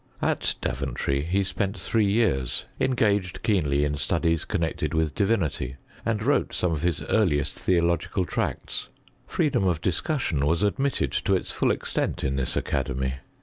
[0.23, 6.23] At Daven try he spent three years, engaged keenly in studies connected with divinity, and
[6.23, 8.89] wrote some of his earliest theological tracts.
[9.27, 13.13] Freedom of discussion was admitted to its full extent in this academy.